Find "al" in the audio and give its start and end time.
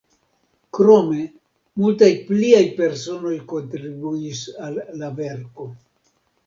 4.71-4.85